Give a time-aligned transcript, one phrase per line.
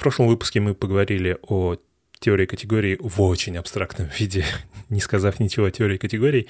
[0.00, 1.76] В прошлом выпуске мы поговорили о
[2.20, 4.46] теории категорий в очень абстрактном виде,
[4.88, 6.48] не сказав ничего о теории категорий.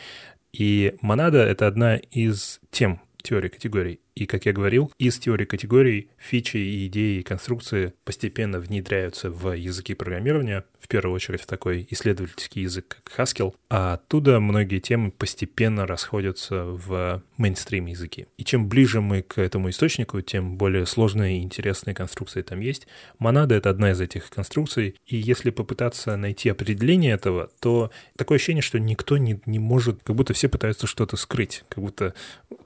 [0.52, 3.98] И монада— это одна из тем теории категорий.
[4.14, 9.52] И, как я говорил, из теории категорий фичи и идеи и конструкции постепенно внедряются в
[9.52, 15.10] языки программирования, в первую очередь в такой исследовательский язык, как Haskell, а оттуда многие темы
[15.10, 18.26] постепенно расходятся в мейнстрим языки.
[18.36, 22.88] И чем ближе мы к этому источнику, тем более сложные и интересные конструкции там есть.
[23.18, 28.62] Монада— это одна из этих конструкций, и если попытаться найти определение этого, то такое ощущение,
[28.62, 32.14] что никто не, не может, как будто все пытаются что-то скрыть, как будто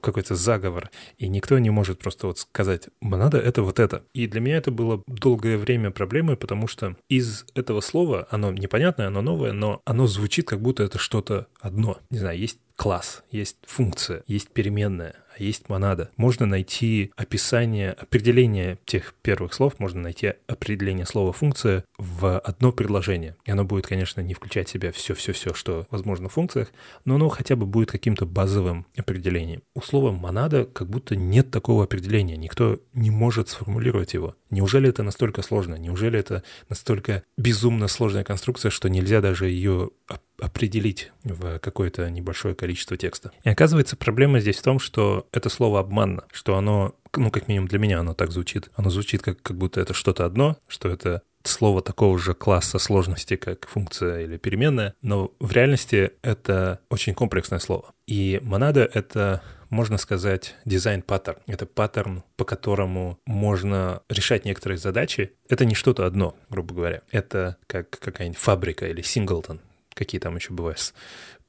[0.01, 4.03] какой-то заговор, и никто никто не может просто вот сказать, надо это вот это.
[4.13, 9.07] И для меня это было долгое время проблемой, потому что из этого слова, оно непонятное,
[9.07, 11.99] оно новое, но оно звучит как будто это что-то одно.
[12.09, 16.09] Не знаю, есть класс, есть функция, есть переменная, а есть монада.
[16.17, 23.35] Можно найти описание, определение тех первых слов, можно найти определение слова функция в одно предложение.
[23.45, 26.71] И оно будет, конечно, не включать в себя все-все-все, что возможно в функциях,
[27.05, 29.63] но оно хотя бы будет каким-то базовым определением.
[29.73, 34.35] У слова монада как будто нет такого определения, никто не может сформулировать его.
[34.49, 35.75] Неужели это настолько сложно?
[35.75, 39.91] Неужели это настолько безумно сложная конструкция, что нельзя даже ее
[40.39, 43.31] определить в какое-то небольшое количество текста.
[43.43, 47.67] И оказывается, проблема здесь в том, что это слово обманно, что оно, ну, как минимум
[47.67, 48.69] для меня оно так звучит.
[48.75, 53.35] Оно звучит как, как будто это что-то одно, что это слово такого же класса сложности,
[53.35, 57.93] как функция или переменная, но в реальности это очень комплексное слово.
[58.07, 61.39] И монада— это можно сказать, дизайн-паттерн.
[61.47, 65.33] Это паттерн, по которому можно решать некоторые задачи.
[65.49, 67.01] Это не что-то одно, грубо говоря.
[67.11, 69.59] Это как какая-нибудь фабрика или singleton
[69.95, 70.93] какие там еще бывают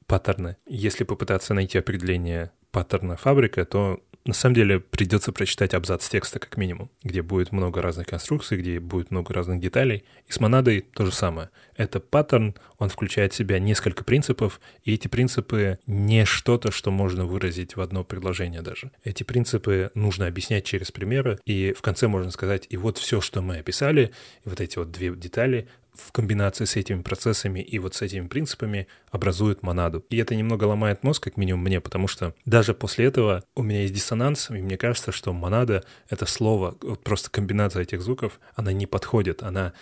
[0.07, 0.57] паттерны.
[0.65, 6.57] Если попытаться найти определение паттерна фабрика, то на самом деле придется прочитать абзац текста как
[6.57, 10.03] минимум, где будет много разных конструкций, где будет много разных деталей.
[10.27, 11.49] И с монадой то же самое.
[11.77, 17.25] Это паттерн, он включает в себя несколько принципов, и эти принципы не что-то, что можно
[17.25, 18.91] выразить в одно предложение даже.
[19.03, 23.41] Эти принципы нужно объяснять через примеры, и в конце можно сказать, и вот все, что
[23.41, 24.11] мы описали,
[24.43, 28.27] и вот эти вот две детали, в комбинации с этими процессами и вот с этими
[28.27, 30.05] принципами образуют монаду.
[30.09, 33.81] И это немного ломает мозг, как минимум мне, потому что даже после этого у меня
[33.81, 38.71] есть диссонанс, и мне кажется, что монада— это слово, вот просто комбинация этих звуков, она
[38.71, 39.73] не подходит, она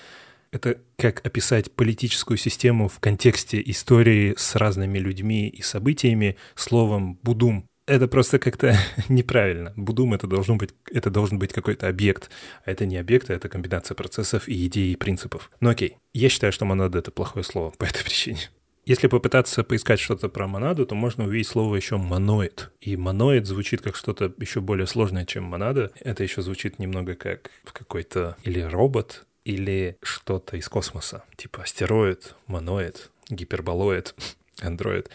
[0.52, 7.68] это как описать политическую систему в контексте истории с разными людьми и событиями словом «будум»
[7.88, 8.78] это просто как-то
[9.10, 9.74] неправильно.
[9.76, 12.30] Будум это должен быть, это должен быть какой-то объект,
[12.66, 15.52] а это не объект, а это комбинация процессов и идей и принципов.
[15.60, 18.50] Ну окей, я считаю, что монада— это плохое слово по этой причине.
[18.86, 22.70] Если попытаться поискать что-то про монаду, то можно увидеть слово еще моноид.
[22.82, 25.92] И моноид звучит как что-то еще более сложное, чем монада.
[26.02, 31.24] Это еще звучит немного как какой-то или робот, или что-то из космоса.
[31.36, 34.14] Типа астероид, моноид, гиперболоид,
[34.62, 35.10] андроид.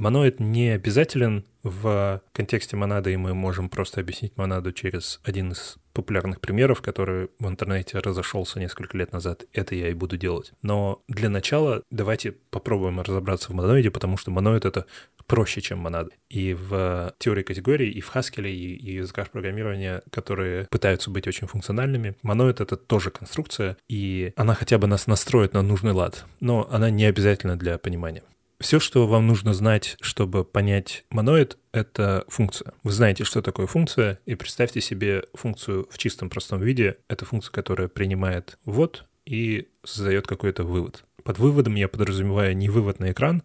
[0.00, 5.76] Моноид не обязателен в контексте монады, и мы можем просто объяснить монаду через один из
[5.92, 9.44] популярных примеров, который в интернете разошелся несколько лет назад.
[9.52, 10.52] Это я и буду делать.
[10.62, 14.86] Но для начала давайте попробуем разобраться в моноиде, потому что моноид— это
[15.26, 16.10] проще, чем монада.
[16.30, 21.46] И в теории категорий, и в Haskell, и, и языках программирования, которые пытаются быть очень
[21.46, 26.66] функциональными, моноид— это тоже конструкция, и она хотя бы нас настроит на нужный лад, но
[26.70, 28.22] она не обязательна для понимания.
[28.60, 32.74] Все, что вам нужно знать, чтобы понять моноид, это функция.
[32.82, 36.98] Вы знаете, что такое функция, и представьте себе функцию в чистом простом виде.
[37.08, 41.04] Это функция, которая принимает ввод и создает какой-то вывод.
[41.24, 43.42] Под выводом я подразумеваю не вывод на экран,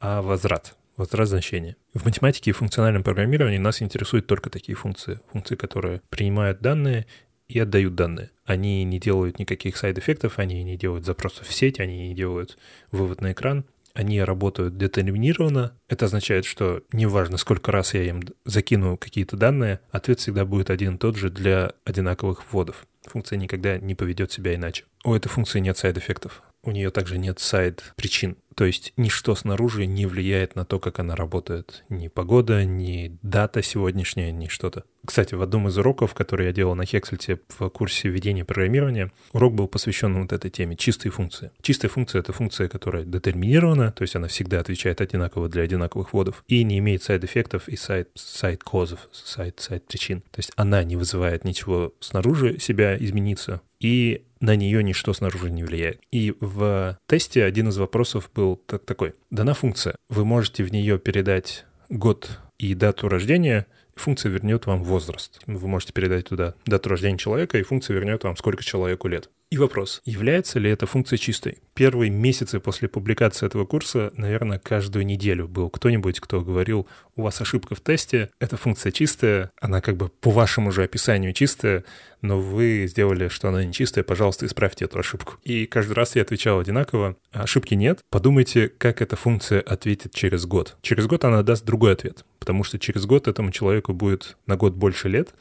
[0.00, 1.76] а возврат возврат значения.
[1.94, 5.20] В математике и функциональном программировании нас интересуют только такие функции.
[5.30, 7.06] Функции, которые принимают данные
[7.48, 8.30] и отдают данные.
[8.44, 12.14] Они не делают никаких side effect ов, они не делают запросов в сеть, они не
[12.14, 12.56] делают
[12.90, 13.66] вывод на экран
[13.96, 15.72] они работают детерминированно.
[15.88, 20.96] Это означает, что неважно, сколько раз я им закину какие-то данные, ответ всегда будет один
[20.96, 22.86] и тот же для одинаковых вводов.
[23.04, 24.84] Функция никогда не поведет себя иначе.
[25.02, 26.42] У этой функции нет side effect ов.
[26.62, 28.36] У нее также нет side-причин.
[28.56, 31.84] То есть ничто снаружи не влияет на то, как она работает.
[31.90, 34.84] Ни погода, ни дата сегодняшняя, ни что-то.
[35.04, 39.12] Кстати, в одном из уроков, который я делал на Hexlet е в курсе введения программирования,
[39.32, 41.50] урок был посвящен вот этой теме— чистые функции.
[41.60, 46.42] Чистая функция— это функция, которая детерминирована, то есть она всегда отвечает одинаково для одинаковых вводов,
[46.48, 50.22] и не имеет side effect ов и side cause ов, side-причин.
[50.22, 55.64] То есть она не вызывает ничего снаружи себя измениться, и на нее ничто снаружи не
[55.64, 56.00] влияет.
[56.10, 59.14] И в тесте один из вопросов был такой.
[59.30, 59.96] Дана функция.
[60.08, 65.40] Вы можете в нее передать год и дату рождения, функция вернет вам возраст.
[65.46, 69.30] Вы можете передать туда дату рождения человека, и функция вернет вам, сколько человеку лет.
[69.48, 71.58] И вопрос, является ли эта функция чистой?
[71.72, 77.40] Первые месяцы после публикации этого курса, наверное, каждую неделю был кто-нибудь, кто говорил, у вас
[77.40, 81.84] ошибка в тесте, эта функция чистая, она как бы по вашему же описанию чистая,
[82.22, 85.34] но вы сделали, что она не чистая, пожалуйста, исправьте эту ошибку.
[85.44, 90.76] И каждый раз я отвечал одинаково, ошибки нет, подумайте, как эта функция ответит через год.
[90.82, 94.74] Через год она даст другой ответ, потому что через год этому человеку будет на год
[94.74, 95.34] больше лет,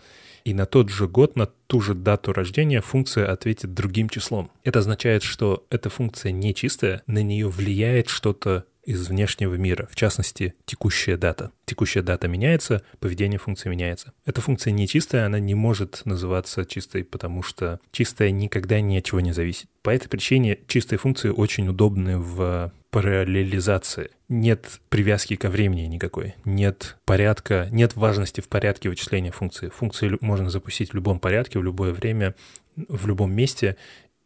[0.46, 4.52] и на тот же год, на ту же дату рождения функция ответит другим числом.
[4.64, 9.96] Это означает, что эта функция не чистая, на нее влияет что-то из внешнего мира, в
[9.96, 11.52] частности, текущая дата.
[11.66, 14.14] Текущая дата меняется, поведение функции меняется.
[14.26, 19.04] Эта функция не чистая, она не может называться чистой, потому что чистая никогда ни от
[19.04, 19.68] чего не зависит.
[19.82, 24.12] По этой причине чистые функции очень удобны в параллелизации.
[24.30, 29.68] Нет привязки ко времени никакой, нет порядка, нет важности в порядке вычисления функции.
[29.68, 32.36] Функции можно запустить в любом порядке, в любое время,
[32.78, 33.76] в любом месте,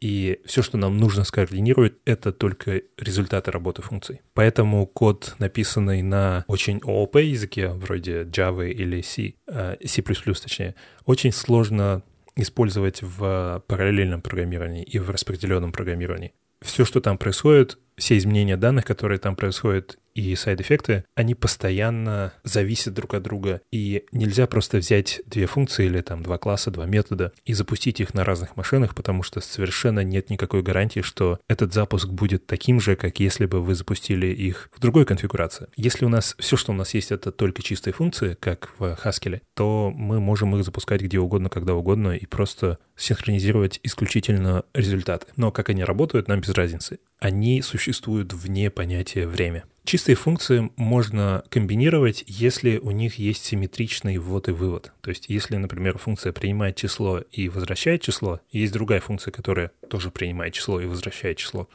[0.02, 4.22] и все, что нам нужно скоординировать, это только результаты работы функций.
[4.36, 10.76] Поэтому код, написанный на очень ООП языке, вроде Java или C, э, C++ точнее,
[11.06, 12.04] очень сложно
[12.36, 16.34] использовать в параллельном программировании и в распределенном программировании.
[16.62, 22.94] Все, что там происходит, все изменения данных, которые там происходят, и сайд-эффекты, они постоянно зависят
[22.94, 23.62] друг от друга.
[23.72, 28.14] И нельзя просто взять две функции или там два класса, два метода и запустить их
[28.14, 32.96] на разных машинах, потому что совершенно нет никакой гарантии, что этот запуск будет таким же,
[32.96, 35.68] как если бы вы запустили их в другой конфигурации.
[35.76, 39.42] Если у нас все, что у нас есть, это только чистые функции, как в Haskell,
[39.56, 45.28] то мы можем их запускать где угодно, когда угодно и просто синхронизировать исключительно результаты.
[45.36, 47.00] Но как они работают, нам без разницы.
[47.20, 49.64] Они существуют вне понятия время.
[49.90, 54.94] Чистые функции можно комбинировать, если у них есть симметричный ввод и вывод.
[55.02, 59.72] То есть, если, например, функция принимает число и возвращает число, и есть другая функция, которая
[59.90, 61.68] тоже принимает число и возвращает число,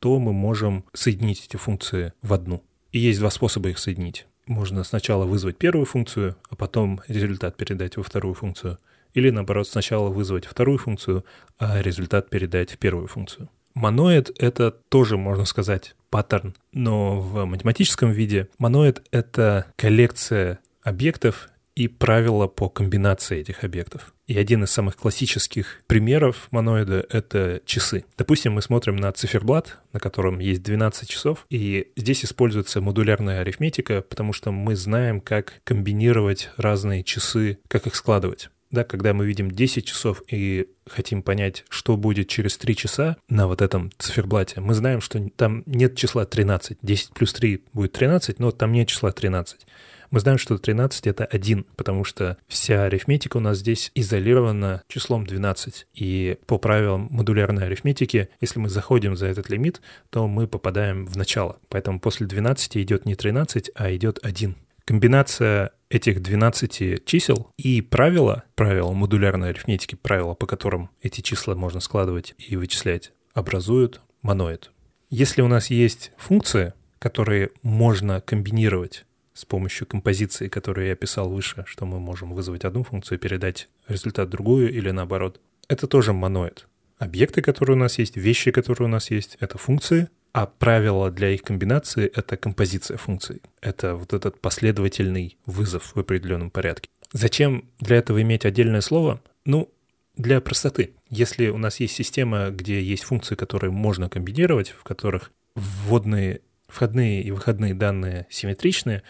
[0.00, 2.62] то мы можем соединить эти функции в одну.
[2.92, 4.26] И есть два способа их соединить.
[4.44, 8.76] Можно сначала вызвать первую функцию, а потом результат передать во вторую функцию.
[9.14, 11.24] Или наоборот, сначала вызвать вторую функцию,
[11.58, 13.48] а результат передать в первую функцию.
[13.76, 21.86] Моноид— это тоже, можно сказать, паттерн, но в математическом виде моноид— это коллекция объектов и
[21.86, 24.14] правила по комбинации этих объектов.
[24.26, 28.06] И один из самых классических примеров моноида— это часы.
[28.16, 34.00] Допустим, мы смотрим на циферблат, на котором есть 12 часов, и здесь используется модулярная арифметика,
[34.00, 39.50] потому что мы знаем, как комбинировать разные часы, как их складывать да, когда мы видим
[39.50, 44.74] 10 часов и хотим понять, что будет через 3 часа на вот этом циферблате, мы
[44.74, 46.76] знаем, что там нет числа 13.
[46.82, 49.66] 10 плюс 3 будет 13, но там нет числа 13.
[50.10, 55.26] Мы знаем, что 13— это 1, потому что вся арифметика у нас здесь изолирована числом
[55.26, 55.86] 12.
[55.94, 59.80] И по правилам модулярной арифметики, если мы заходим за этот лимит,
[60.10, 61.58] то мы попадаем в начало.
[61.70, 64.54] Поэтому после 12 идет не 13, а идет 1.
[64.86, 71.80] Комбинация этих 12 чисел и правила, правила модулярной арифметики, правила, по которым эти числа можно
[71.80, 74.70] складывать и вычислять, образуют моноид.
[75.10, 81.64] Если у нас есть функции, которые можно комбинировать с помощью композиции, которую я описал выше,
[81.66, 86.68] что мы можем вызвать одну функцию и передать результат другую или наоборот, это тоже моноид.
[86.98, 91.30] Объекты, которые у нас есть, вещи, которые у нас есть, это функции, а правило для
[91.30, 93.40] их комбинации— это композиция функций.
[93.62, 96.90] Это вот этот последовательный вызов в определенном порядке.
[97.10, 99.22] Зачем для этого иметь отдельное слово?
[99.46, 99.72] Ну,
[100.18, 100.92] для простоты.
[101.08, 107.22] Если у нас есть система, где есть функции, которые можно комбинировать, в которых вводные, входные
[107.22, 109.02] и выходные данные симметричны,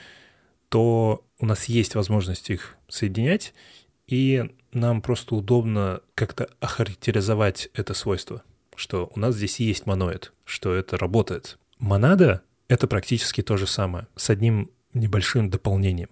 [0.69, 3.53] то у нас есть возможность их соединять,
[4.07, 8.45] и нам просто удобно как-то охарактеризовать это свойство
[8.77, 11.59] что у нас здесь есть моноид, что это работает.
[11.79, 16.11] Монада— это практически то же самое, с одним небольшим дополнением.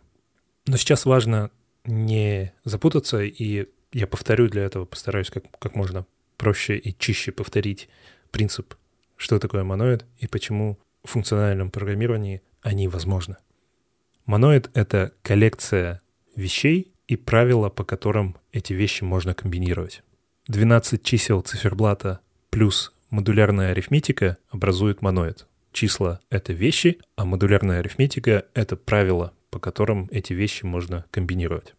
[0.66, 1.50] Но сейчас важно
[1.84, 6.06] не запутаться, и я повторю для этого, постараюсь как, как можно
[6.36, 7.88] проще и чище повторить
[8.30, 8.74] принцип,
[9.16, 13.36] что такое моноид и почему в функциональном программировании они возможны.
[14.26, 16.00] Моноид— это коллекция
[16.34, 20.02] вещей и правила, по которым эти вещи можно комбинировать.
[20.48, 22.20] 12 чисел циферблата
[22.54, 25.48] плюс модулярная арифметика образует моноид.
[25.72, 31.74] Числа— это вещи, а модулярная арифметика— это правила, по которым эти вещи можно комбинировать.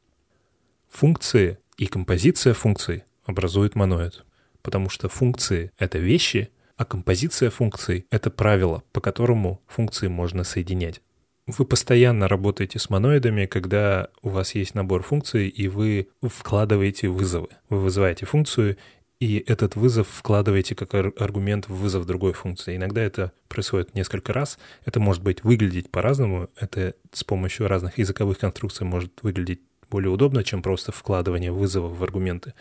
[0.89, 4.25] Функции и композиция функций образуют моноид,
[4.63, 11.01] потому что функции— это вещи, а композиция функций— это правила, по которому функции можно соединять.
[11.47, 17.47] Вы постоянно работаете с моноидами, когда у вас есть набор функций, и вы вкладываете вызовы.
[17.69, 18.75] Вы вызываете функцию,
[19.19, 22.75] и этот вызов вкладываете как аргумент в вызов другой функции.
[22.75, 24.59] Иногда это происходит несколько раз.
[24.83, 26.49] Это может быть выглядеть по-разному.
[26.59, 32.03] Это с помощью разных языковых конструкций может выглядеть более удобно, чем просто вкладывание вызова в
[32.03, 32.53] аргументы.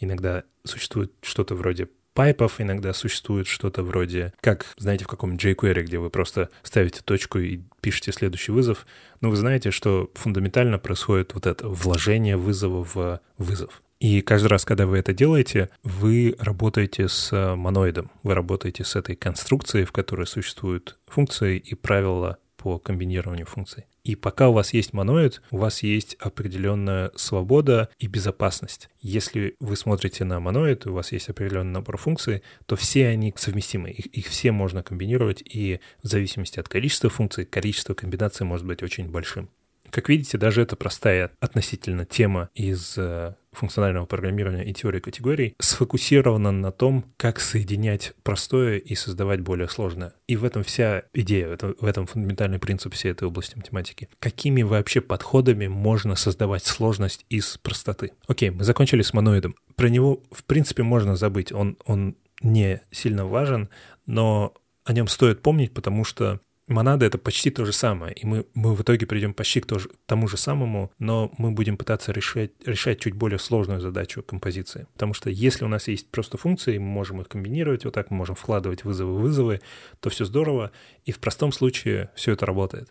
[0.00, 5.98] Иногда существует что-то вроде пайпов, иногда существует что-то вроде, как, знаете, в каком-нибудь jQuery, где
[5.98, 8.86] вы просто ставите точку и пишете следующий вызов.
[9.20, 13.82] Но вы знаете, что фундаментально происходит вот это вложение вызова в вызов.
[14.00, 19.14] И каждый раз, когда вы это делаете, вы работаете с моноидом, вы работаете с этой
[19.14, 23.84] конструкцией, в которой существуют функции и правила по комбинированию функций.
[24.04, 28.88] И пока у вас есть моноид, у вас есть определенная свобода и безопасность.
[29.00, 33.90] Если вы смотрите на моноид, у вас есть определенный набор функций, то все они совместимы.
[33.90, 38.82] Их, их все можно комбинировать, и в зависимости от количества функций, количество комбинаций может быть
[38.82, 39.50] очень большим.
[39.90, 46.52] Как видите, даже эта простая относительно тема из э, функционального программирования и теории категорий сфокусирована
[46.52, 50.14] на том, как соединять простое и создавать более сложное.
[50.26, 54.08] И в этом вся идея, в этом, фундаментальный принцип всей этой области математики.
[54.18, 58.12] Какими вообще подходами можно создавать сложность из простоты?
[58.28, 59.54] Окей, мы закончили с моноидом.
[59.74, 61.52] Про него, в принципе, можно забыть.
[61.52, 63.68] Он, он не сильно важен,
[64.06, 64.54] но
[64.84, 66.40] о нем стоит помнить, потому что
[66.70, 69.66] Монада— это почти то же самое, и мы, мы в итоге придем почти к
[70.06, 74.86] тому же самому, но мы будем пытаться решать, решать чуть более сложную задачу композиции.
[74.92, 78.18] Потому что если у нас есть просто функции, мы можем их комбинировать вот так, мы
[78.18, 79.60] можем вкладывать вызовы-вызовы,
[79.98, 80.70] то все здорово,
[81.04, 82.88] и в простом случае все это работает.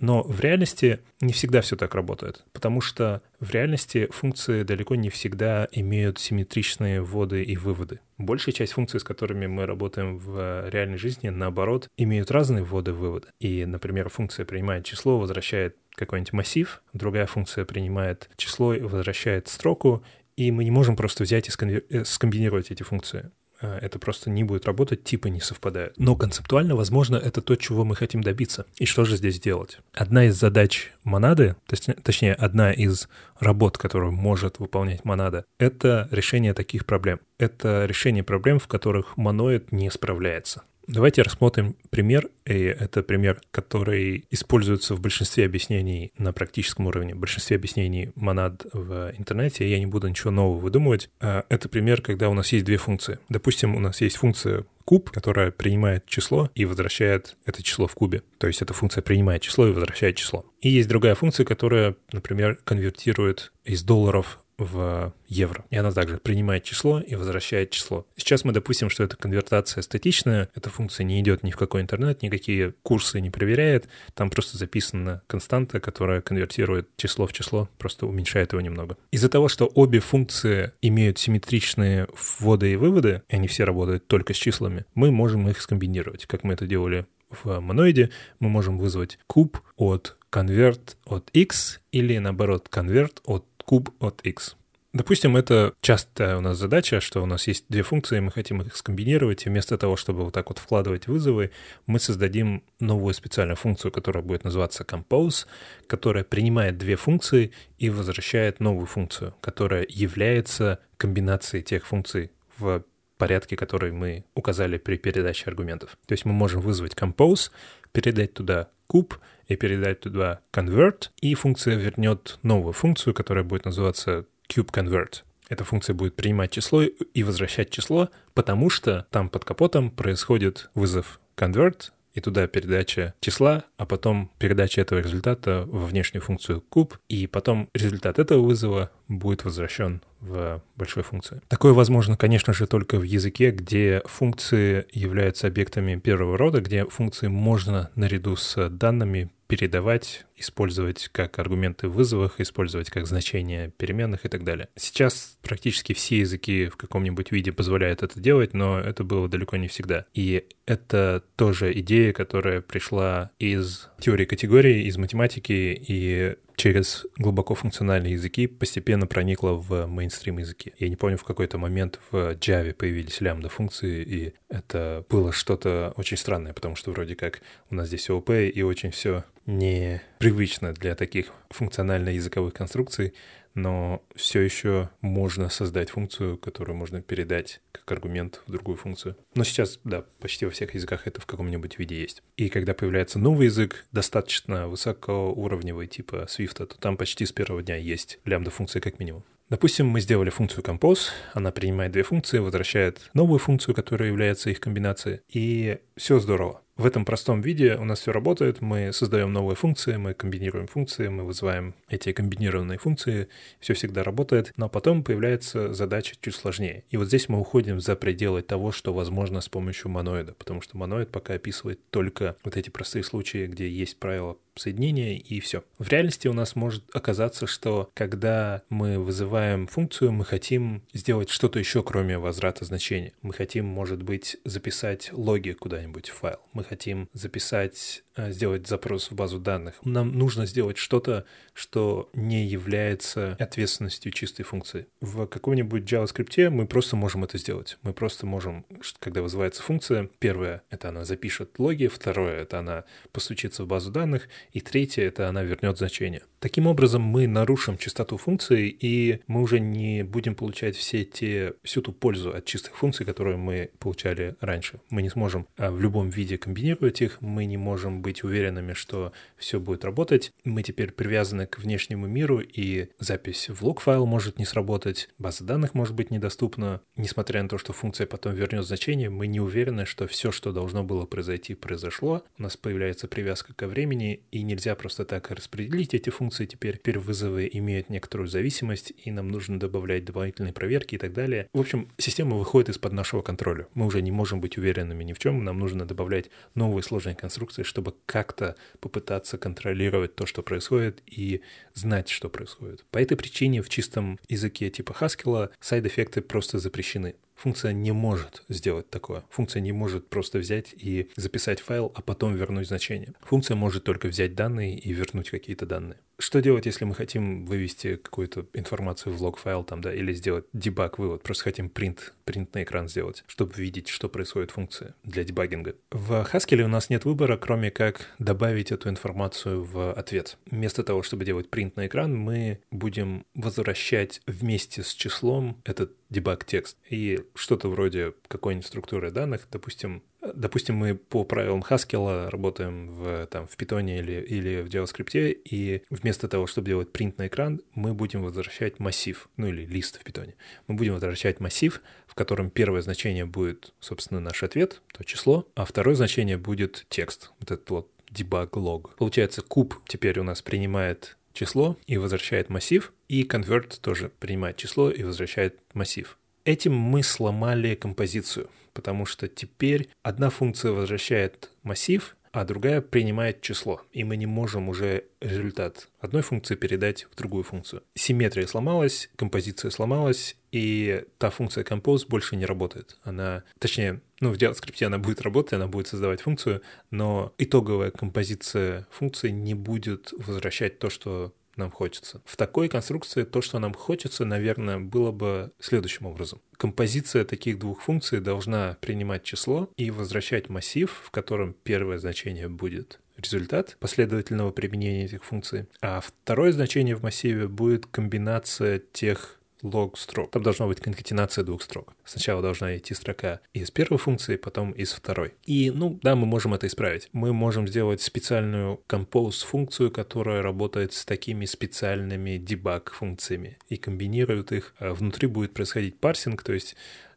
[0.00, 5.10] Но в реальности не всегда все так работает, потому что в реальности функции далеко не
[5.10, 8.00] всегда имеют симметричные вводы и выводы.
[8.16, 12.94] Большая часть функций, с которыми мы работаем в реальной жизни, наоборот, имеют разные вводы и
[12.94, 13.28] выводы.
[13.40, 20.02] И, например, функция принимает число, возвращает какой-нибудь массив, другая функция принимает число возвращает строку,
[20.36, 23.30] и мы не можем просто взять и э, скомбинировать эти функции.
[23.60, 25.94] А, это просто не будет работать, типы не совпадают.
[25.98, 28.66] Но концептуально, возможно, это то, чего мы хотим добиться.
[28.76, 29.78] И что же здесь делать?
[29.92, 31.56] Одна из задач монады,
[32.02, 37.20] точнее, одна из работ, которую может выполнять монада, это решение таких проблем.
[37.38, 40.62] Это решение проблем, в которых моноид не справляется.
[40.92, 47.18] Давайте рассмотрим пример, и это пример, который используется в большинстве объяснений на практическом уровне, в
[47.18, 51.08] большинстве объяснений монад в интернете, я не буду ничего нового выдумывать.
[51.20, 53.20] А, это пример, когда у нас есть две функции.
[53.28, 58.24] Допустим, у нас есть функция куб, которая принимает число и возвращает это число в кубе.
[58.38, 60.44] То есть эта функция принимает число и возвращает число.
[60.60, 65.64] И есть другая функция, которая, например, конвертирует из долларов в евро.
[65.70, 68.06] И она также принимает число и возвращает число.
[68.16, 72.22] Сейчас мы допустим, что эта конвертация статичная, эта функция не идет ни в какой интернет,
[72.22, 78.52] никакие курсы не проверяет, там просто записана константа, которая конвертирует число в число, просто уменьшает
[78.52, 78.98] его немного.
[79.10, 82.06] Из-за того, что обе функции имеют симметричные
[82.38, 86.44] вводы и выводы, и они все работают только с числами, мы можем их скомбинировать, как
[86.44, 92.68] мы это делали в моноиде, мы можем вызвать куб от конверт от x или наоборот
[92.68, 94.56] конверт от куб от x.
[94.92, 98.76] Допустим, это частая у нас задача, что у нас есть две функции, мы хотим их
[98.76, 101.52] скомбинировать, и вместо того, чтобы вот так вот вкладывать вызовы,
[101.86, 105.46] мы создадим новую специальную функцию, которая будет называться compose,
[105.86, 112.82] которая принимает две функции и возвращает новую функцию, которая является комбинацией тех функций в
[113.18, 115.96] порядке, который мы указали при передаче аргументов.
[116.06, 117.52] То есть мы можем вызвать compose,
[117.92, 124.26] передать туда куб и передать туда convert, и функция вернет новую функцию, которая будет называться
[124.48, 125.22] cubeConvert.
[125.48, 131.20] Эта функция будет принимать число и возвращать число, потому что там под капотом происходит вызов
[131.36, 137.28] convert, и туда передача числа, а потом передача этого результата во внешнюю функцию куб, и
[137.28, 141.40] потом результат этого вызова будет возвращен в большой функции.
[141.48, 147.26] Такое возможно, конечно же, только в языке, где функции являются объектами первого рода, где функции
[147.26, 154.28] можно наряду с данными передавать, использовать как аргументы в вызовах, использовать как значения переменных и
[154.28, 154.68] так далее.
[154.76, 159.66] Сейчас практически все языки в каком-нибудь виде позволяют это делать, но это было далеко не
[159.66, 160.06] всегда.
[160.14, 165.52] И это тоже идея, которая пришла из теории категорий, из математики,
[165.86, 170.72] и через глубоко функциональные языки постепенно проникла в мейнстрим языки.
[170.78, 175.94] Я не помню, в какой-то момент в Java появились лямбда функции, и это было что-то
[175.96, 177.40] очень странное, потому что вроде как
[177.70, 183.14] у нас здесь ООП, и очень все непривычно для таких функционально-языковых конструкций,
[183.60, 189.16] но все еще можно создать функцию, которую можно передать как аргумент в другую функцию.
[189.34, 192.22] Но сейчас, да, почти во всех языках это в каком-нибудь виде есть.
[192.36, 197.76] И когда появляется новый язык, достаточно высокоуровневый типа Swift, то там почти с первого дня
[197.76, 199.24] есть лямбда-функция как минимум.
[199.50, 204.60] Допустим, мы сделали функцию compose, она принимает две функции, возвращает новую функцию, которая является их
[204.60, 206.62] комбинацией, и все здорово.
[206.80, 211.08] В этом простом виде у нас все работает, мы создаем новые функции, мы комбинируем функции,
[211.08, 213.28] мы вызываем эти комбинированные функции,
[213.60, 216.84] все всегда работает, но потом появляется задача чуть сложнее.
[216.88, 220.78] И вот здесь мы уходим за пределы того, что возможно с помощью моноида, потому что
[220.78, 225.64] моноид пока описывает только вот эти простые случаи, где есть правило соединения и все.
[225.78, 231.58] В реальности у нас может оказаться, что когда мы вызываем функцию, мы хотим сделать что-то
[231.58, 233.12] еще, кроме возврата значения.
[233.22, 236.38] Мы хотим, может быть, записать логи куда-нибудь в файл.
[236.52, 239.74] Мы хотим записать сделать запрос в базу данных.
[239.84, 241.24] Нам нужно сделать что-то,
[241.54, 244.86] что не является ответственностью чистой функции.
[245.00, 247.78] В каком-нибудь JavaScript мы просто можем это сделать.
[247.82, 248.64] Мы просто можем,
[248.98, 254.28] когда вызывается функция, первое— это она запишет логи, второе— это она постучится в базу данных,
[254.52, 256.22] и третье— это она вернет значение.
[256.40, 261.82] Таким образом, мы нарушим чистоту функции, и мы уже не будем получать все те, всю
[261.82, 264.80] ту пользу от чистых функций, которые мы получали раньше.
[264.88, 269.12] Мы не сможем а, в любом виде комбинировать их, мы не можем быть уверенными, что
[269.36, 270.32] все будет работать.
[270.44, 275.74] Мы теперь привязаны к внешнему миру, и запись в лог-файл может не сработать, база данных
[275.74, 276.80] может быть недоступна.
[276.96, 280.84] Несмотря на то, что функция потом вернет значение, мы не уверены, что все, что должно
[280.84, 282.22] было произойти, произошло.
[282.38, 286.46] У нас появляется привязка ко времени, и нельзя просто так распределить эти функции.
[286.46, 291.48] Теперь, теперь вызовы имеют некоторую зависимость, и нам нужно добавлять дополнительные проверки и так далее.
[291.52, 293.66] В общем, система выходит из-под нашего контроля.
[293.74, 297.62] Мы уже не можем быть уверенными ни в чем, нам нужно добавлять новые сложные конструкции,
[297.62, 301.42] чтобы как-то попытаться контролировать то, что происходит, и
[301.74, 302.84] знать, что происходит.
[302.90, 307.16] По этой причине в чистом языке типа Haskell сайд-эффекты просто запрещены.
[307.40, 309.24] Функция не может сделать такое.
[309.30, 313.14] Функция не может просто взять и записать файл, а потом вернуть значение.
[313.22, 315.96] Функция может только взять данные и вернуть какие-то данные.
[316.18, 320.98] Что делать, если мы хотим вывести какую-то информацию в лог-файл там, да, или сделать дебаг
[320.98, 325.24] вывод, просто хотим принт, принт на экран сделать, чтобы видеть, что происходит в функции для
[325.24, 325.76] дебагинга.
[325.90, 330.36] В Haskell у нас нет выбора, кроме как добавить эту информацию в ответ.
[330.50, 336.44] Вместо того, чтобы делать принт на экран, мы будем возвращать вместе с числом этот дебаг
[336.44, 336.76] текст.
[336.88, 340.02] И что-то вроде какой-нибудь структуры данных, допустим,
[340.34, 345.82] допустим, мы по правилам Haskell работаем в, там, в Python или, или в JavaScript, и
[345.90, 350.04] вместо того, чтобы делать принт на экран, мы будем возвращать массив, ну или лист в
[350.04, 350.34] Python.
[350.66, 355.64] Мы будем возвращать массив, в котором первое значение будет, собственно, наш ответ, то число, а
[355.64, 358.90] второе значение будет текст, вот этот вот debug log.
[358.98, 364.90] Получается, куб теперь у нас принимает число и возвращает массив, и convert тоже принимает число
[364.90, 366.18] и возвращает массив.
[366.44, 373.82] Этим мы сломали композицию, потому что теперь одна функция возвращает массив, а другая принимает число,
[373.92, 377.82] и мы не можем уже результат одной функции передать в другую функцию.
[377.94, 382.98] Симметрия сломалась, композиция сломалась, и та функция compose больше не работает.
[383.02, 388.86] Она, точнее, ну, в JavaScript она будет работать, она будет создавать функцию, но итоговая композиция
[388.90, 392.22] функции не будет возвращать то, что нам хочется.
[392.24, 396.40] В такой конструкции то, что нам хочется, наверное, было бы следующим образом.
[396.56, 403.00] Композиция таких двух функций должна принимать число и возвращать массив, в котором первое значение будет
[403.16, 410.30] результат последовательного применения этих функций, а второе значение в массиве будет комбинация тех лог строк.
[410.30, 411.94] Там должна быть конкатенация двух строк.
[412.04, 415.34] Сначала должна идти строка из первой функции, потом из второй.
[415.44, 417.08] И, ну, да, мы можем это исправить.
[417.12, 424.52] Мы можем сделать специальную compose функцию, которая работает с такими специальными debug функциями и комбинирует
[424.52, 424.74] их.
[424.78, 426.76] А внутри будет происходить парсинг, то есть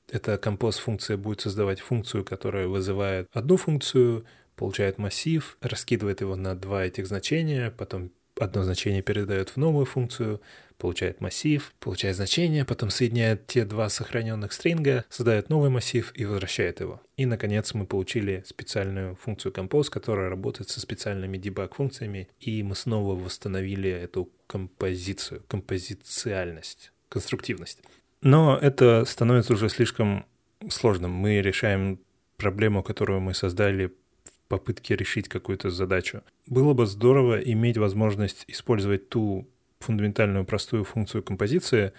[0.10, 4.26] эта compose функция будет создавать функцию, которая вызывает одну функцию,
[4.56, 10.42] получает массив, раскидывает его на два этих значения, потом одно значение передает в новую функцию,
[10.84, 16.82] получает массив, получает значение, потом соединяет те два сохраненных стринга, создает новый массив и возвращает
[16.82, 17.02] его.
[17.16, 23.16] И, наконец, мы получили специальную функцию compose, которая работает со специальными дебаг-функциями, и мы снова
[23.18, 27.80] восстановили эту композицию, композициальность, конструктивность.
[28.22, 30.26] Но это становится уже слишком
[30.68, 31.12] сложным.
[31.12, 31.98] Мы решаем
[32.36, 36.24] проблему, которую мы создали в попытке решить какую-то задачу.
[36.46, 39.48] Было бы здорово иметь возможность использовать ту
[39.84, 41.94] фундаментальную простую функцию композиции,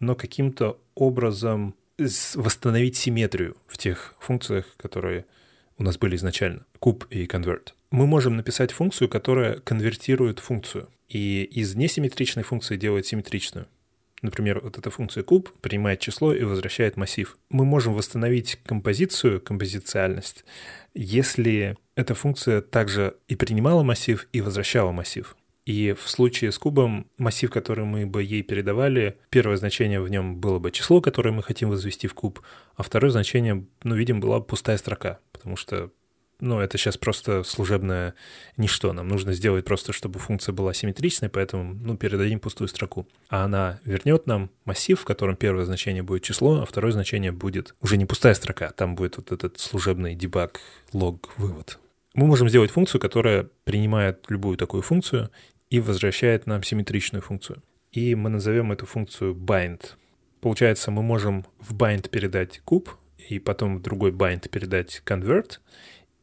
[0.00, 5.24] но каким-то образом восстановить симметрию в тех функциях, которые
[5.78, 7.68] у нас были изначально, куб и convert.
[7.90, 13.66] Мы можем написать функцию, которая конвертирует функцию, и из несимметричной функции делает симметричную.
[14.20, 17.38] Например, вот эта функция куб принимает число и возвращает массив.
[17.50, 20.44] Мы можем восстановить композицию, композициальность,
[20.92, 25.36] если эта функция также и принимала массив, и возвращала массив.
[25.68, 30.36] И в случае с кубом массив, который мы бы ей передавали, первое значение в нем
[30.40, 32.40] было бы число, которое мы хотим возвести в куб,
[32.76, 35.90] а второе значение, ну, видим, была бы пустая строка, потому что
[36.40, 38.14] ну, это сейчас просто служебное
[38.56, 38.94] ничто.
[38.94, 43.06] Нам нужно сделать просто, чтобы функция была симметричной, поэтому, ну, передадим пустую строку.
[43.28, 47.74] А она вернет нам массив, в котором первое значение будет число, а второе значение будет
[47.82, 50.60] уже не пустая строка, там будет вот этот служебный дебаг,
[50.94, 51.78] лог, вывод.
[52.14, 55.30] Мы можем сделать функцию, которая принимает любую такую функцию
[55.70, 57.62] и возвращает нам симметричную функцию.
[57.92, 59.80] И мы назовем эту функцию bind.
[60.40, 62.90] Получается, мы можем в bind передать куб,
[63.28, 65.58] и потом в другой bind передать convert,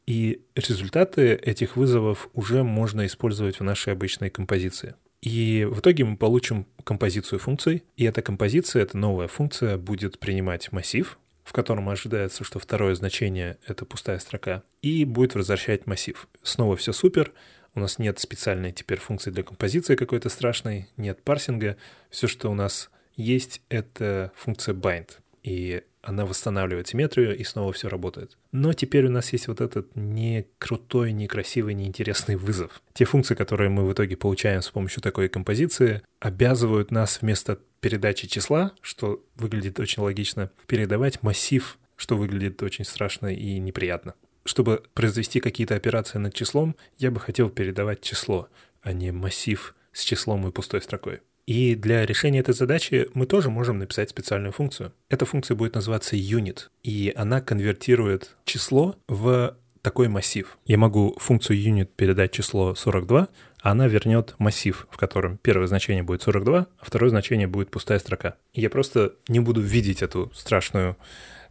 [0.08, 4.95] и результаты этих вызовов уже можно использовать в нашей обычной композиции.
[5.21, 10.71] И в итоге мы получим композицию функций, и эта композиция, эта новая функция будет принимать
[10.71, 16.27] массив, в котором ожидается, что второе значение— это пустая строка, и будет возвращать массив.
[16.43, 17.34] Снова все супер,
[17.75, 21.77] у нас нет специальной теперь функции для композиции какой-то страшной, нет парсинга.
[22.09, 25.09] Все, что у нас есть, это функция bind.
[25.43, 28.38] И она восстанавливает симметрию, и снова все работает.
[28.51, 32.81] Но теперь у нас есть вот этот не крутой, не красивый, не интересный вызов.
[32.93, 38.27] Те функции, которые мы в итоге получаем с помощью такой композиции, обязывают нас вместо передачи
[38.27, 44.13] числа, что выглядит очень логично, передавать массив, что выглядит очень страшно и неприятно.
[44.45, 48.47] Чтобы произвести какие-то операции над числом, я бы хотел передавать число,
[48.81, 51.21] а не массив с числом и пустой строкой.
[51.47, 54.93] И для решения этой задачи мы тоже можем написать специальную функцию.
[55.10, 60.58] Эта функция будет называться unit, и она конвертирует число в такой массив.
[60.65, 63.27] Я могу функцию unit передать число 42,
[63.62, 67.99] а она вернет массив, в котором первое значение будет 42, а второе значение будет пустая
[67.99, 68.36] строка.
[68.53, 70.97] Я просто не буду видеть эту страшную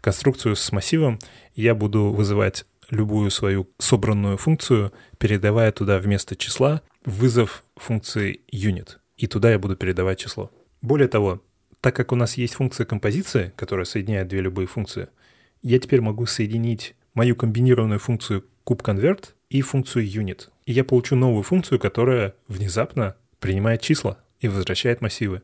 [0.01, 1.19] конструкцию с массивом,
[1.55, 9.27] я буду вызывать любую свою собранную функцию, передавая туда вместо числа вызов функции unit и
[9.27, 10.51] туда я буду передавать число.
[10.83, 11.43] Более того,
[11.81, 15.09] так как у нас есть функция композиции, которая соединяет две любые функции,
[15.63, 20.49] я теперь могу соединить мою комбинированную функцию kubeConvert и функцию unit.
[20.67, 25.43] И я получу новую функцию, которая внезапно принимает числа и возвращает массивы.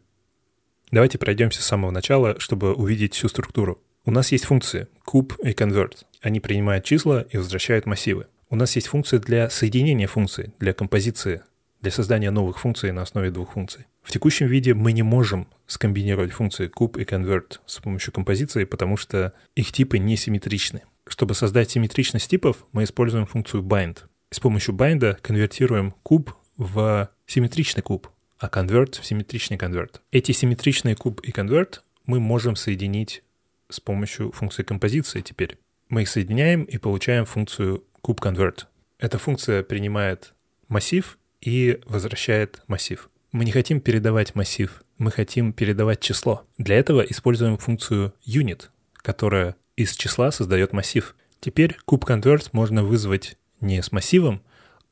[0.91, 3.81] Давайте пройдемся с самого начала, чтобы увидеть всю структуру.
[4.05, 5.99] У нас есть функции kube и convert.
[6.21, 8.27] Они принимают числа и возвращают массивы.
[8.49, 11.43] У нас есть функции для соединения функций, для композиции
[11.81, 13.87] для создания новых функций на основе двух функций.
[14.03, 18.97] В текущем виде мы не можем скомбинировать функции kube и convert с помощью композиции, потому
[18.97, 20.83] что их типы не симметричны.
[21.07, 23.99] Чтобы создать симметричность типов, мы используем функцию bind.
[24.31, 30.01] С помощью bind конвертируем куб в симметричный куб, а convert в симметричный convert.
[30.13, 33.23] Эти симметричные куб и convert мы можем соединить
[33.69, 35.57] с помощью функции композиции теперь.
[35.91, 38.67] Мы их соединяем и получаем функцию kube-convert.
[39.01, 40.35] Эта функция принимает
[40.69, 43.11] массив и возвращает массив.
[43.33, 46.47] Мы не хотим передавать массив, мы хотим передавать число.
[46.59, 51.17] Для этого используем функцию unit, которая из числа создает массив.
[51.41, 54.43] Теперь kubeConvert можно вызвать не с массивом,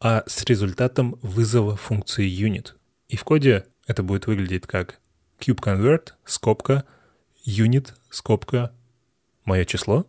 [0.01, 2.73] а с результатом вызова функции unit.
[3.09, 4.99] И в коде это будет выглядеть как
[5.39, 6.83] kubeConvert, скобка,
[7.47, 8.73] unit, скобка,
[9.45, 10.05] мое число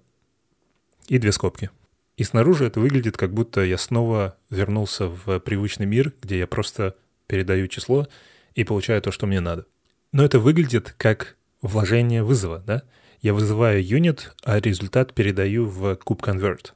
[1.09, 1.69] и две скобки.
[2.15, 6.95] И снаружи это выглядит, как будто я снова вернулся в привычный мир, где я просто
[7.27, 8.07] передаю число
[8.55, 9.65] и получаю то, что мне надо.
[10.11, 12.83] Но это выглядит как вложение вызова, да?
[13.21, 16.71] Я вызываю юнит, а результат передаю в kubeConvert.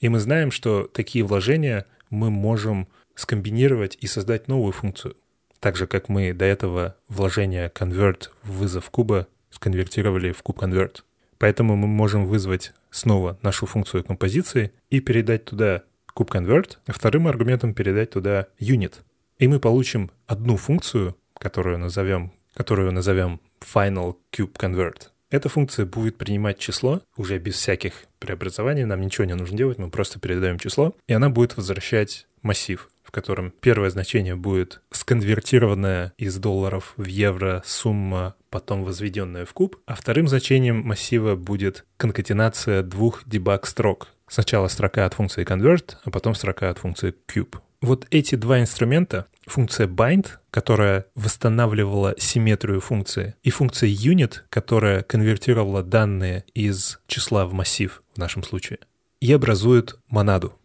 [0.00, 5.16] И мы знаем, что такие вложения мы можем скомбинировать и создать новую функцию.
[5.60, 11.02] Так же, как мы до этого вложение convert в вызов куба сконвертировали в kubeConvert.
[11.38, 15.82] Поэтому мы можем вызвать снова нашу функцию композиции и передать туда
[16.14, 18.94] kubeConvert, а вторым аргументом передать туда unit.
[19.38, 25.10] И мы получим одну функцию, которую назовем, которую назовем final kubeConvert.
[25.30, 29.90] Эта функция будет принимать число уже без всяких преобразований, нам ничего не нужно делать, мы
[29.90, 36.36] просто передаем число, и она будет возвращать массив в котором первое значение будет сконвертированная из
[36.36, 43.26] долларов в евро сумма, потом возведенная в куб, а вторым значением массива будет конкатенация двух
[43.26, 44.08] дебаг-строк.
[44.28, 47.56] Сначала строка от функции convert, а потом строка от функции cube.
[47.80, 55.82] Вот эти два инструмента, функция bind, которая восстанавливала симметрию функции, и функция unit, которая конвертировала
[55.82, 58.80] данные из числа в массив в нашем случае,
[59.22, 60.57] и образуют монаду.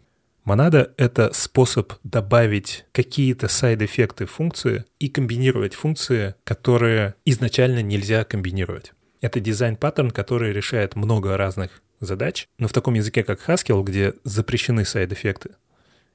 [0.44, 8.92] Монада— это способ добавить какие-то сайд-эффекты функции и комбинировать функции, которые изначально нельзя комбинировать.
[9.22, 14.84] Это дизайн-паттерн, который решает много разных задач, но в таком языке, как Haskell, где запрещены
[14.84, 15.52] side effect ы,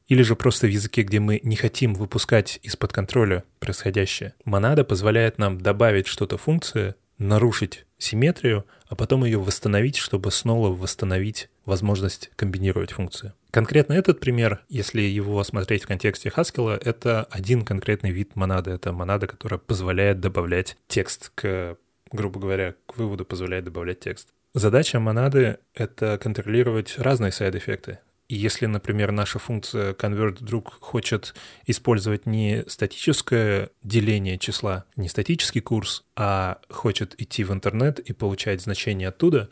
[0.08, 4.34] или же просто в языке, где мы не хотим выпускать из-под контроля происходящее.
[4.44, 11.48] Монада позволяет нам добавить что-то функции, нарушить симметрию, а потом ее восстановить, чтобы снова восстановить
[11.64, 13.32] возможность комбинировать функции.
[13.50, 18.72] Конкретно этот пример, если его смотреть в контексте Haskell, это один конкретный вид монады.
[18.72, 21.78] Это монада, которая позволяет добавлять текст к,
[22.12, 24.28] грубо говоря, к выводу позволяет добавлять текст.
[24.52, 28.00] Задача монады— это контролировать разные side effect ы.
[28.28, 31.34] И если, например, наша функция convert вдруг хочет
[31.66, 38.60] использовать не статическое деление числа, не статический курс, а хочет идти в интернет и получать
[38.60, 39.48] значения оттуда,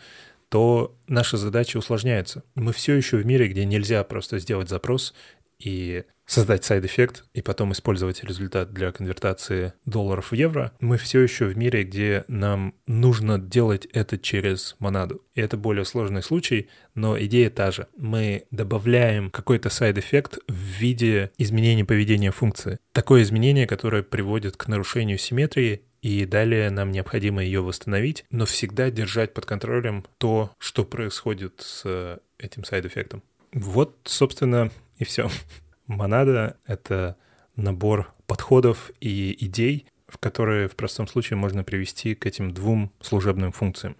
[0.48, 2.44] то наша задача усложняется.
[2.54, 5.14] Мы все еще в мире, где нельзя просто сделать запрос
[5.58, 11.20] и создать side effect и потом использовать результат для конвертации долларов в евро, мы все
[11.20, 15.22] еще в мире, где нам нужно делать это через монаду.
[15.34, 17.86] И это более сложный случай, но идея та же.
[17.96, 22.78] Мы добавляем какой-то side effect в виде изменения поведения функции.
[22.92, 28.92] Такое изменение, которое приводит к нарушению симметрии и далее нам необходимо ее восстановить, но всегда
[28.92, 33.24] держать под контролем то, что происходит с этим side effect ом.
[33.52, 35.28] Вот, собственно, и все.
[35.88, 37.16] Монада— это
[37.56, 43.50] набор подходов и идей, в которые в простом случае можно привести к этим двум служебным
[43.50, 43.96] функциям.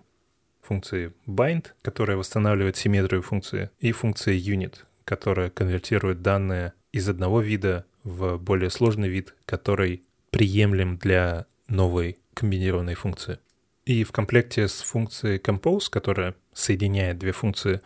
[0.63, 7.85] Функции bind, которая восстанавливает симметрию функции, и функции unit, которая конвертирует данные из одного вида
[8.05, 13.39] в более сложный вид, который приемлем для новой комбинированной функции.
[13.85, 17.81] И в комплекте с функцией compose, которая соединяет две функции,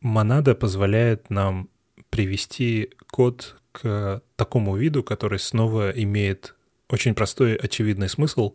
[0.00, 1.70] монада позволяет нам
[2.10, 6.54] привести код к такому виду, который снова имеет
[6.88, 8.54] очень простой очевидный смысл,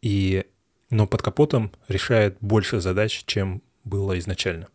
[0.00, 0.44] и,
[0.90, 4.68] но под капотом решает больше задач, чем было изначально.